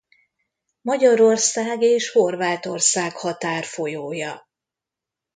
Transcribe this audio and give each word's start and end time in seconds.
Magyarország 0.81 1.81
és 1.81 2.09
Horvátország 2.11 3.15
határfolyója. 3.17 4.49